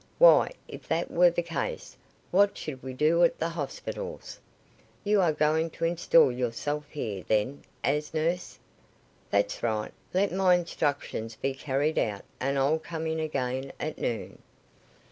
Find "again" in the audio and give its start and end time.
13.19-13.73